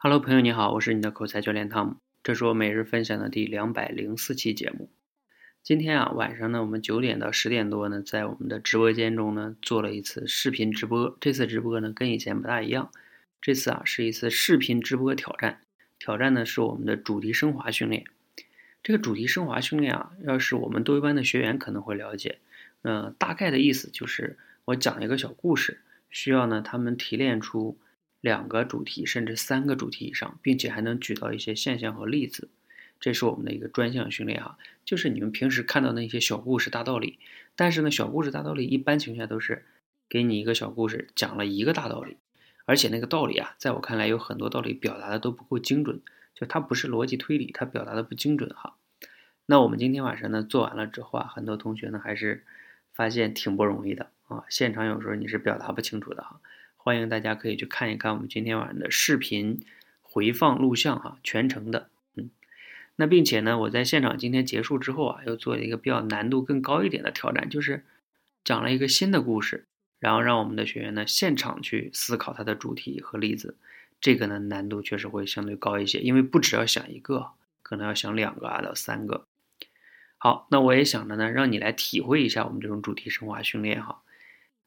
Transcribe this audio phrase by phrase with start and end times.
[0.00, 4.88] Hello，朋友你好，我是你的口才教练汤姆，这是我每日分享的第两百零四期节目。
[5.64, 11.18] 今天啊，晚上呢，我们九点到十点多呢，在我们的直播间中呢，做了一次视频直播。
[11.20, 12.92] 这次直播呢，跟以前不大一样，
[13.42, 15.62] 这次啊，是一次视频直播挑战。
[15.98, 18.04] 挑战呢，是我们的主题升华训练。
[18.84, 22.38] 这个主题升华训练啊，要是我们多一班的学员可能会了解。
[22.82, 27.76] 嗯，大概的意思就是我讲一个小故事，需要呢他们提炼出。
[28.20, 32.48] 两个主题甚至三个主题以上，并且还能举到一些现象和例子，
[32.98, 34.58] 这是我们的一个专项训练哈。
[34.84, 37.18] 就是你们平时看到那些小故事大道理，
[37.54, 39.64] 但是呢，小故事大道理一般情况下都是
[40.08, 42.16] 给你一个小故事讲了一个大道理，
[42.64, 46.00] 而且那个道理啊，在我看来有很多道理表达的都不够精准，
[46.34, 48.74] 就它不是逻辑推理，它表达的不精准哈。
[49.46, 52.44] 那我们今天晚上呢做完了之后啊，很多同学呢还是
[52.92, 56.40] 发现挺不容易的啊，现场有时候你是表达不清楚的哈。
[56.88, 59.60] 欢迎大家可以去看一看我们今天晚上的视频
[60.00, 62.30] 回放录像哈，全程的，嗯，
[62.96, 67.84] 那并且呢，我在现场今天结束之后啊，又做了一个比较难度更高一点的挑战，就是
[68.42, 69.66] 讲了一个新的故事，
[69.98, 73.58] 然后让我们的学员呢现场去思考它的主题和例子，
[74.00, 79.26] 这个呢难度确实会相对高一些，因为不只要想一个，可能要想两个啊到三个。
[80.16, 84.00] 好，那我也想着呢，让你来体会一下我们这种主题升华训练哈。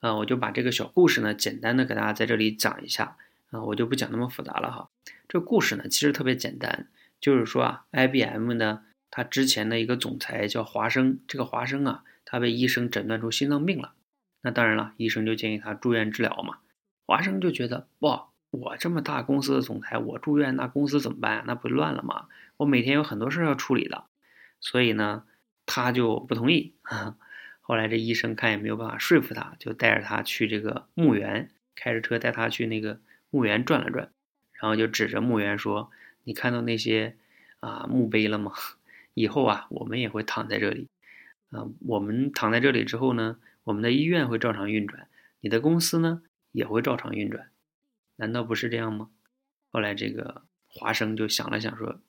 [0.00, 3.16] 呃，我就把这个小故事呢，简单的给大家在这里讲一下，
[3.50, 4.88] 啊，我就不讲那么复杂了哈。
[5.28, 6.88] 这故事呢，其实特别简单，
[7.20, 13.94] 就是说啊，IBM 呢，它之前的一个总裁叫华生，这个华生啊，他被医生诊断出心脏病了，
[14.42, 16.58] 那当然了，医生就建议他住院治疗嘛。
[17.06, 21.44] 华生就觉得，哇，我这么大公司的总裁，我住院，那公司怎么办啊？
[21.46, 22.26] 那不乱了吗？
[22.58, 24.04] 我每天有很多事要处理的，
[24.60, 25.24] 所以呢，
[25.64, 26.74] 他就不同意。
[27.68, 34.08] 后来这医生看也没有办法说服他，就带着他去这个墓园，开着车带他去那个墓园转了转，
[34.52, 35.90] 然后就指着墓园说
[36.22, 37.16] ：“你看到那些
[37.58, 38.52] 啊墓碑了吗？
[39.14, 40.86] 以后啊我们也会躺在这里，
[41.50, 45.08] 啊我们躺在这里之后呢，我们的医院会照常运转，
[45.40, 46.22] 你的公司呢
[46.52, 47.50] 也会照常运转，
[48.14, 49.10] 难道不是这样吗？”
[49.72, 52.00] 后来这个华生就想了想说：“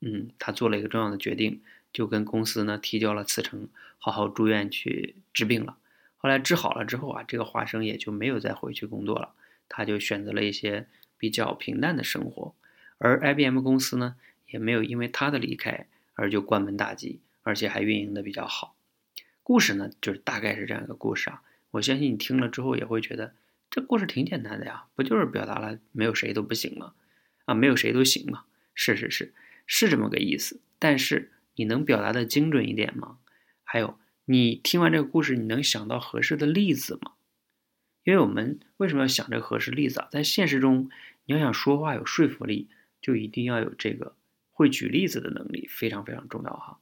[0.00, 1.62] 嗯，他做了一个重要的决定。”
[1.94, 3.68] 就跟公司呢提交了辞呈，
[3.98, 5.76] 好好住院去治病了。
[6.16, 9.32] 后来治好了之后啊，这个华生也就没有再回去工作了，
[9.68, 12.52] 他就选择了一些比较平淡的生活。
[12.98, 14.16] 而 IBM 公司呢，
[14.48, 18.74] 也没有因为他的离开而就关门大吉，而且还运营的比较好。
[19.44, 21.42] 故事呢，就是大概是这样一个故事啊。
[21.70, 23.34] 我相信你听了之后也会觉得
[23.70, 26.94] 这故事挺简单的呀，不就是表达了没有谁都不行吗？
[27.44, 28.46] 啊，没有谁都行吗？
[28.74, 29.32] 是是是，
[29.66, 30.60] 是这么个意思。
[30.78, 31.30] 但是。
[31.56, 33.18] 你能表达的精准一点吗？
[33.62, 37.12] 还有，你听完这个故事，你能想到合适的例子吗？
[38.02, 40.08] 因为我们为什么要想这个合适例子啊？
[40.10, 40.90] 在现实中，
[41.26, 42.66] 你要想说话有说服力，
[43.00, 44.16] 就一定要有这个
[44.50, 46.80] 会举例子的能力，非常非常重要哈。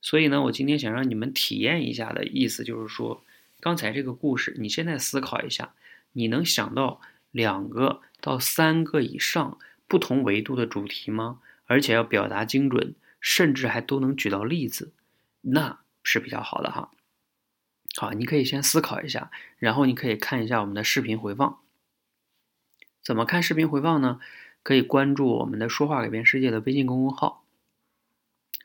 [0.00, 3.24] 所以呢，我今天想让你们体验一下的意思，就是说，
[3.58, 5.74] 刚才这个故事，你现在思考一下，
[6.12, 7.00] 你能想到
[7.32, 9.58] 两个到三个以上
[9.92, 11.40] 不同维度的主题吗？
[11.66, 12.94] 而且要表达精准。
[13.24, 14.92] 甚至还都能举到例子，
[15.42, 16.90] 那是比较好的哈。
[17.94, 21.60] 好，你可以先思考一下，然后你可以看一下我们的视频回放。
[23.00, 24.18] 怎么看视频回放呢？
[24.64, 27.44] 可以关注我们的“说话改变世界”的微信公众号，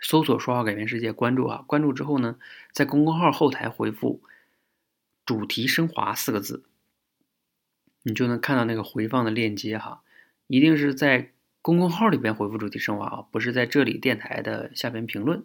[0.02, 1.64] 搜索“说话改变世界”，关注啊。
[1.68, 2.40] 关注之后呢，
[2.72, 4.24] 在公众号后台回复
[5.24, 6.64] “主题升华”四个字，
[8.02, 10.02] 你就能看到那个回放的链接哈。
[10.48, 11.32] 一定是在。
[11.60, 15.44] 公众号里边回复主题升华啊，不是在这里电台的下边评论。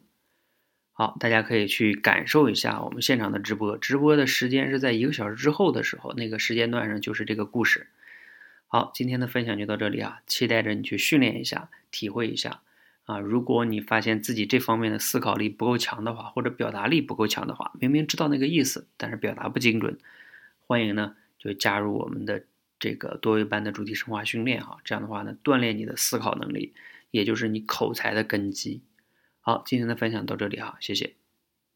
[0.93, 7.89] 好，大家可以去感受一下我们现场的直播，直播的时间是在一个小时之后的时候，那个时间段上就是这个故事。
[8.69, 12.61] 好，今天的分享就到这里啊，期待着你去训练一下，体会一下
[13.07, 13.19] 啊。
[13.19, 19.99] 如果你发现自己这方面的思考力不够强的话，或者表达力不够强的话，明明知道那个意思，但是表达不精准，
[20.69, 22.45] 欢迎呢就加入我们的。
[22.83, 26.75] 这个多维班的主题深化训练哈，这样的话呢，锻炼你的思考能力，
[27.13, 28.83] 也就是你口才的根基。
[29.41, 31.22] 好，今天的分享到这里哈，谢谢。